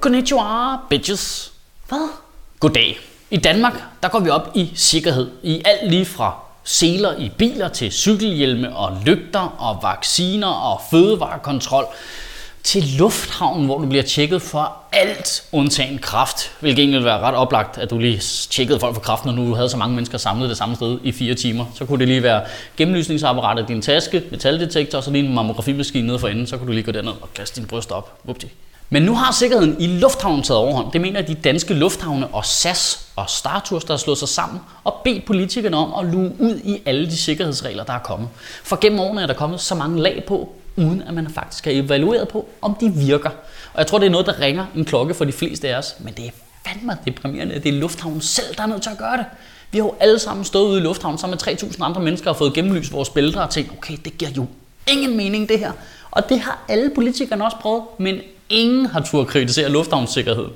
[0.00, 1.52] konnichiwa, bitches.
[1.88, 2.08] Hvad?
[2.60, 2.98] Goddag.
[3.30, 5.30] I Danmark, der går vi op i sikkerhed.
[5.42, 11.84] I alt lige fra seler i biler til cykelhjelme og lygter og vacciner og fødevarekontrol
[12.62, 16.52] til lufthavnen, hvor du bliver tjekket for alt undtagen kraft.
[16.60, 18.18] Hvilket egentlig ville være ret oplagt, at du lige
[18.50, 21.12] tjekkede folk for kraft, når du havde så mange mennesker samlet det samme sted i
[21.12, 21.64] fire timer.
[21.74, 22.44] Så kunne det lige være
[22.76, 26.46] gennemlysningsapparatet i din taske, metaldetektor og så lige en mammografimaskine nede for enden.
[26.46, 28.20] Så kunne du lige gå derned og kaste din bryst op.
[28.24, 28.46] Upti.
[28.90, 30.92] Men nu har sikkerheden i lufthavnen taget overhånd.
[30.92, 35.00] Det mener de danske lufthavne og SAS og Startours, der har slået sig sammen og
[35.04, 38.28] bedt politikerne om at luge ud i alle de sikkerhedsregler, der er kommet.
[38.62, 41.72] For gennem årene er der kommet så mange lag på, uden at man faktisk har
[41.72, 43.30] evalueret på, om de virker.
[43.72, 45.94] Og jeg tror, det er noget, der ringer en klokke for de fleste af os,
[46.00, 46.30] men det er
[46.66, 49.26] fandme deprimerende, at det er lufthavnen selv, der er nødt til at gøre det.
[49.70, 52.36] Vi har jo alle sammen stået ude i lufthavnen sammen med 3.000 andre mennesker og
[52.36, 54.46] fået gennemlyst vores bælter og tænkt, okay, det giver jo
[54.86, 55.72] ingen mening det her.
[56.10, 60.52] Og det har alle politikerne også prøvet, men ingen har tur kritisere lufthavnssikkerheden.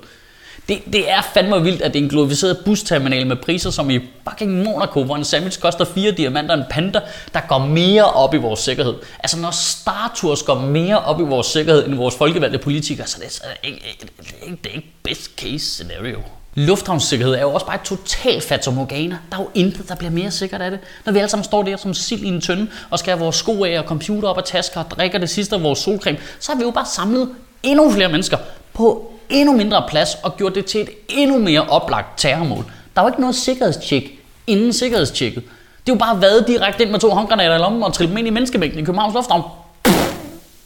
[0.68, 4.00] Det, det er fandme vildt, at det er en glorificeret busterminal med priser som i
[4.28, 7.00] fucking Monaco, hvor en sandwich koster fire diamanter en panda,
[7.34, 8.94] der går mere op i vores sikkerhed.
[9.18, 13.18] Altså når Star Tours går mere op i vores sikkerhed end vores folkevalgte politikere, så
[13.18, 16.18] det er, så det er, ikke, det er ikke best case scenario.
[16.54, 19.18] Lufthavnssikkerhed er jo også bare et totalt fatamorgana.
[19.30, 20.80] Der er jo intet, der bliver mere sikkert af det.
[21.04, 23.36] Når vi alle sammen står der som sild i en tønde og skal have vores
[23.36, 26.52] sko af og computer op og tasker og drikker det sidste af vores solcreme, så
[26.52, 27.28] har vi jo bare samlet
[27.62, 28.36] endnu flere mennesker
[28.74, 32.64] på endnu mindre plads og gjort det til et endnu mere oplagt terrormål.
[32.94, 35.42] Der var ikke noget sikkerhedstjek inden sikkerhedstjekket.
[35.86, 38.18] Det er jo bare været direkte ind med to håndgranater i lommen og trille dem
[38.18, 39.42] ind i menneskemængden i Københavns Lufthavn.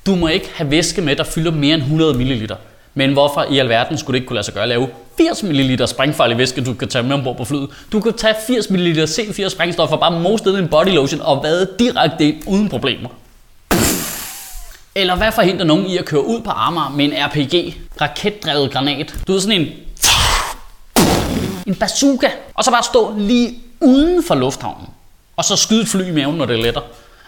[0.06, 2.50] Du må ikke have væske med, der fylder mere end 100 ml.
[2.94, 5.86] Men hvorfor i alverden skulle det ikke kunne lade sig gøre at lave 80 ml
[5.86, 7.68] sprængfarlig væske, du kan tage med ombord på flyet?
[7.92, 11.42] Du kan tage 80 ml C4 sprængstof og bare det i en body lotion og
[11.42, 13.08] vade direkte ind uden problemer.
[14.96, 19.14] Eller hvad forhindrer nogen i at køre ud på Amager med en RPG, raketdrevet granat?
[19.26, 19.68] Du ved sådan en...
[21.66, 22.30] En bazooka.
[22.54, 24.86] Og så bare stå lige uden for lufthavnen.
[25.36, 26.80] Og så skyde et fly i maven, når det letter.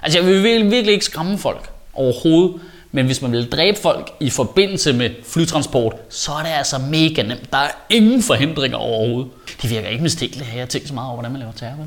[0.02, 2.60] Altså jeg vil virkelig ikke skræmme folk overhovedet.
[2.92, 7.22] Men hvis man vil dræbe folk i forbindelse med flytransport, så er det altså mega
[7.22, 7.52] nemt.
[7.52, 9.30] Der er ingen forhindringer overhovedet.
[9.62, 11.86] Det virker ikke mistænkeligt, at jeg har tænkt så meget over, hvordan man laver terror.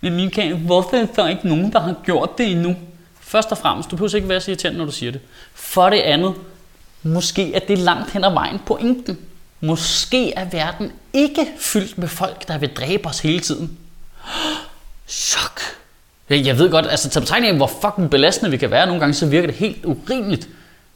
[0.00, 2.76] Men Michael, hvorfor er der ikke nogen, der har gjort det endnu?
[3.28, 5.20] Først og fremmest, du behøver ikke være så irriterende, når du siger det.
[5.54, 6.34] For det andet,
[7.02, 9.18] måske er det langt hen ad vejen pointen.
[9.60, 13.78] Måske er verden ikke fyldt med folk, der vil dræbe os hele tiden.
[15.08, 15.60] Chok.
[16.30, 19.14] Jeg ved godt, altså til betegning af, hvor fucking belastende vi kan være nogle gange,
[19.14, 20.48] så virker det helt urimeligt.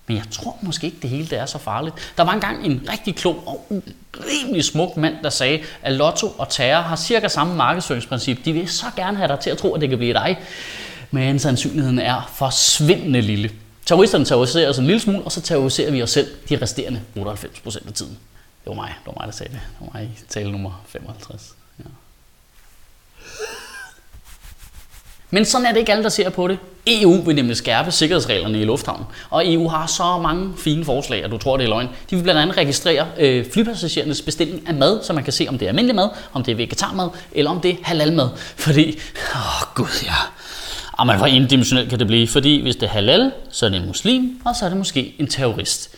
[0.06, 2.12] Men jeg tror måske ikke, det hele det er så farligt.
[2.16, 6.48] Der var engang en rigtig klog og urimelig smuk mand, der sagde, at lotto og
[6.48, 8.44] terror har cirka samme markedsføringsprincip.
[8.44, 10.38] De vil så gerne have dig til at tro, at det kan blive dig
[11.12, 13.50] men sandsynligheden er forsvindende lille.
[13.86, 17.88] Terroristerne terroriserer os en lille smule, og så terroriserer vi os selv de resterende 98%
[17.88, 18.18] af tiden.
[18.64, 19.60] Det var mig, det var mig der sagde det.
[19.80, 21.54] Det var mig i tale nummer 55.
[21.78, 21.84] Ja.
[25.30, 26.58] Men sådan er det ikke alle, der ser på det.
[26.86, 31.30] EU vil nemlig skærpe sikkerhedsreglerne i lufthavnen, og EU har så mange fine forslag, at
[31.30, 31.88] du tror, det er løgn.
[32.10, 35.58] De vil blandt andet registrere øh, flypassagerernes bestilling af mad, så man kan se, om
[35.58, 38.28] det er almindelig mad, om det er vegetarmad, eller om det er halalmad.
[38.56, 38.98] Fordi,
[39.34, 40.14] åh oh, gud ja,
[41.02, 42.28] og man, hvor indimensionelt kan det blive?
[42.28, 45.14] Fordi hvis det er halal, så er det en muslim, og så er det måske
[45.18, 45.90] en terrorist.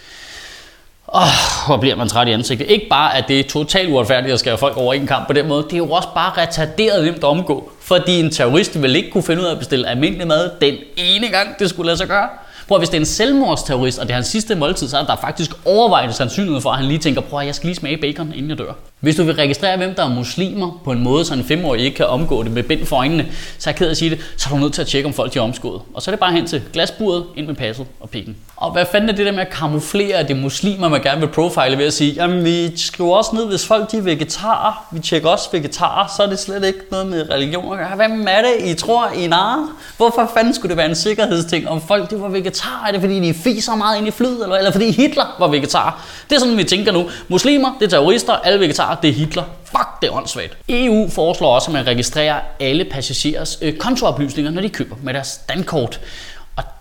[1.14, 1.28] Åh, oh,
[1.66, 2.66] hvor bliver man træt i ansigtet.
[2.66, 5.48] Ikke bare, at det er totalt uretfærdigt at skære folk over en kamp på den
[5.48, 5.62] måde.
[5.62, 7.72] Det er jo også bare retarderet nemt at omgå.
[7.80, 11.28] Fordi en terrorist vil ikke kunne finde ud af at bestille almindelig mad den ene
[11.28, 12.28] gang, det skulle lade sig gøre.
[12.68, 15.16] Prøv hvis det er en selvmordsterrorist, og det er hans sidste måltid, så er der
[15.16, 18.32] faktisk overvejende sandsynlighed for, at han lige tænker, prøv at jeg skal lige smage bacon,
[18.34, 18.72] inden jeg dør.
[19.00, 21.96] Hvis du vil registrere, hvem der er muslimer på en måde, så en femårig ikke
[21.96, 23.26] kan omgå det med bind for øjnene,
[23.58, 25.06] så er jeg ked af at sige det, så er du nødt til at tjekke,
[25.06, 25.80] om folk er omskåret.
[25.94, 28.36] Og så er det bare hen til glasburet, ind med passet og pikken.
[28.56, 31.20] Og hvad fanden er det der med at kamuflere, at det er muslimer, man gerne
[31.20, 34.86] vil profile ved at sige, jamen vi skriver også ned, hvis folk de er vegetarer,
[34.92, 37.96] vi tjekker også vegetarer, så er det slet ikke noget med religion at gøre.
[37.96, 39.68] Hvem er det, I tror, I nar?
[39.96, 42.53] Hvorfor fanden skulle det være en sikkerhedsting, om folk de var vegetarer?
[42.86, 46.04] Er det fordi, de fiser meget ind i flyet, eller, eller fordi Hitler var vegetar?
[46.30, 47.10] Det er sådan, vi tænker nu.
[47.28, 49.42] Muslimer, det er terrorister, alle vegetarer, det er Hitler.
[49.64, 50.56] Fuck, det er åndssvagt.
[50.68, 55.40] EU foreslår også, at man registrerer alle passagerers øh, kontooplysninger, når de køber med deres
[55.48, 56.00] dankort.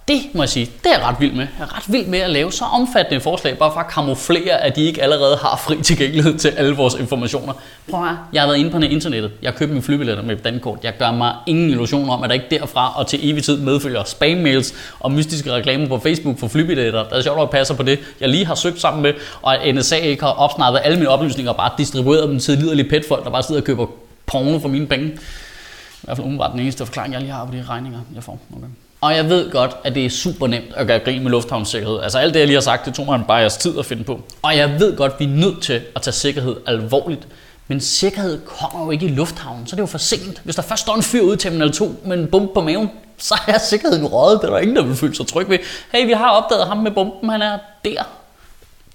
[0.07, 1.47] Det må jeg sige, det er jeg ret vild med.
[1.59, 4.75] Jeg er ret vild med at lave så omfattende forslag, bare for at kamuflere, at
[4.75, 7.53] de ikke allerede har fri tilgængelighed til alle vores informationer.
[7.91, 9.31] Prøv at jeg har været inde på internettet.
[9.41, 10.79] Jeg har købt mine flybilletter med dankort.
[10.83, 14.03] Jeg gør mig ingen illusion om, at der ikke derfra og til evig tid medfølger
[14.03, 17.09] spam-mails og mystiske reklamer på Facebook for flybilletter.
[17.09, 19.75] Der er sjovt at passe på det, jeg lige har søgt sammen med, og at
[19.75, 23.29] NSA ikke har opsnappet alle mine oplysninger og bare distribueret dem til liderlige petfolk, der
[23.29, 23.85] bare sidder og køber
[24.25, 25.05] porno for mine penge.
[25.05, 28.39] I hvert fald umiddelbart den eneste forklaring, jeg lige har på de regninger, jeg får.
[28.55, 28.67] Okay.
[29.03, 31.99] Og jeg ved godt, at det er super nemt at gøre grin med lufthavnssikkerhed.
[32.03, 34.03] Altså alt det, jeg lige har sagt, det tog mig bare jeres tid at finde
[34.03, 34.19] på.
[34.41, 37.27] Og jeg ved godt, at vi er nødt til at tage sikkerhed alvorligt.
[37.67, 40.41] Men sikkerhed kommer jo ikke i lufthavnen, så det er jo for sent.
[40.43, 42.89] Hvis der først står en fyr ude i Terminal 2 med en bombe på maven,
[43.17, 44.41] så er sikkerheden røget.
[44.41, 45.57] Det er der ingen, der vil føle sig tryg ved.
[45.91, 48.03] Hey, vi har opdaget ham med bomben, han er der.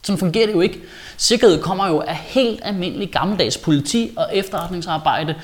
[0.02, 0.80] Sådan fungerer det jo ikke.
[1.16, 5.34] Sikkerhed kommer jo af helt almindelig gammeldags politi og efterretningsarbejde,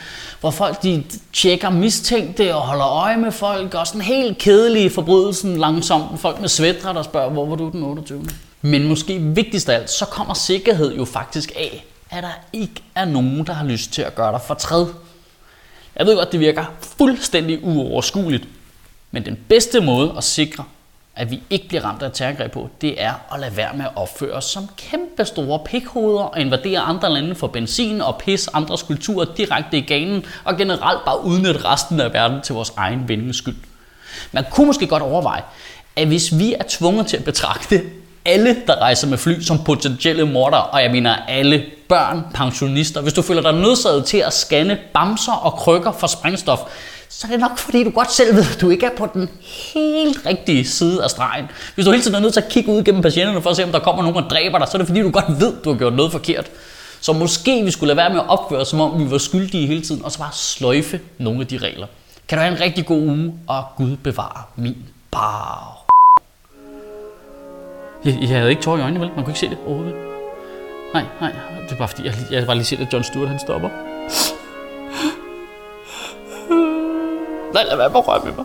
[0.41, 5.57] hvor folk de tjekker mistænkte og holder øje med folk, og sådan helt kedelige forbrydelsen
[5.57, 6.21] langsomt.
[6.21, 8.25] Folk med svætter, der spørger, hvor var du den 28.
[8.63, 13.05] Men måske vigtigst af alt, så kommer sikkerhed jo faktisk af, at der ikke er
[13.05, 14.87] nogen, der har lyst til at gøre dig fortræd.
[15.97, 16.65] Jeg ved godt, det virker
[16.99, 18.49] fuldstændig uoverskueligt,
[19.11, 20.65] men den bedste måde at sikre,
[21.17, 23.91] at vi ikke bliver ramt af terrorangreb på, det er at lade være med at
[23.97, 28.83] opføre os som kæmpe store pikhoveder og invadere andre lande for benzin og pisse andres
[28.83, 33.39] kulturer direkte i ganen og generelt bare udnytte resten af verden til vores egen vindings
[33.39, 33.57] skyld.
[34.33, 35.43] Man kunne måske godt overveje,
[35.97, 37.83] at hvis vi er tvunget til at betragte
[38.25, 43.01] alle, der rejser med fly, som potentielle morder, og jeg mener alle børn, pensionister.
[43.01, 46.59] Hvis du føler dig nødsaget til at scanne bamser og krykker for sprængstof,
[47.09, 49.29] så er det nok fordi, du godt selv ved, at du ikke er på den
[49.75, 51.45] helt rigtige side af stregen.
[51.75, 53.65] Hvis du hele tiden er nødt til at kigge ud gennem patienterne for at se,
[53.65, 55.65] om der kommer nogen og dræber dig, så er det fordi, du godt ved, at
[55.65, 56.51] du har gjort noget forkert.
[57.01, 59.67] Så måske vi skulle lade være med at opføre os, som om vi var skyldige
[59.67, 61.87] hele tiden, og så bare sløjfe nogle af de regler.
[62.29, 64.77] Kan du have en rigtig god uge, og Gud bevare min
[65.11, 65.85] bar.
[68.05, 69.09] Jeg, jeg havde ikke tårer i øjnene, vel?
[69.09, 69.95] Man kunne ikke se det overhovedet.
[70.95, 71.33] Nej, nej.
[71.63, 73.69] Det er bare fordi, jeg, jeg bare lige set, at John Stewart han stopper.
[77.55, 78.45] Nej, lad være med at røre ved mig.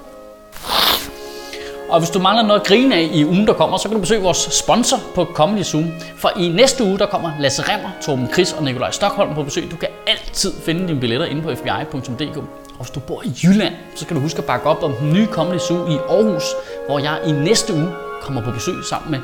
[1.89, 4.01] Og hvis du mangler noget at grine af i ugen, der kommer, så kan du
[4.01, 5.91] besøge vores sponsor på Comedy Zoom.
[6.17, 9.71] For i næste uge, der kommer Lasse Remmer, Torben Chris og Nikolaj Stockholm på besøg.
[9.71, 12.38] Du kan altid finde dine billetter inde på fbi.dk.
[12.38, 15.13] Og hvis du bor i Jylland, så skal du huske at bakke op om den
[15.13, 16.44] nye Comedy Zoo i Aarhus,
[16.88, 17.89] hvor jeg i næste uge
[18.21, 19.19] kommer på besøg sammen med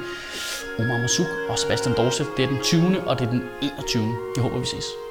[0.79, 2.27] Omar Masuk og Sebastian Dorset.
[2.37, 3.01] Det er den 20.
[3.05, 4.15] og det er den 21.
[4.35, 5.04] Jeg håber, vi ses.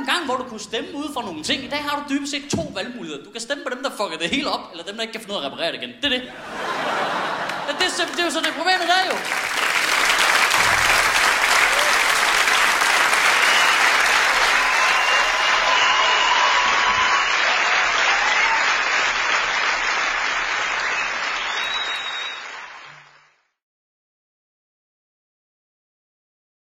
[0.00, 1.58] En gang, hvor du kunne stemme ud for nogle ting.
[1.64, 3.24] I dag har du dybest set to valgmuligheder.
[3.24, 5.20] Du kan stemme på dem, der fucker det hele op, eller dem, der ikke kan
[5.20, 5.92] finde ud af at reparere det igen.
[6.00, 6.22] Det er det.
[7.66, 9.16] Det, det, det er jo så det problem i dag jo.